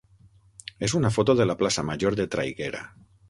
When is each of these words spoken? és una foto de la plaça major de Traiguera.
és 0.87 0.95
una 0.99 1.11
foto 1.17 1.35
de 1.41 1.47
la 1.51 1.57
plaça 1.61 1.85
major 1.91 2.19
de 2.21 2.27
Traiguera. 2.37 2.85